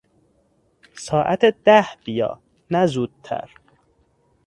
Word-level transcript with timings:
ساعت 1.05 1.43
ده 1.65 1.79
بیا، 2.05 2.31
نه 2.73 2.81
زودتر. 2.93 3.49